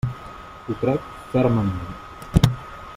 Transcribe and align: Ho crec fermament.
Ho 0.69 0.77
crec 0.83 1.11
fermament. 1.33 1.71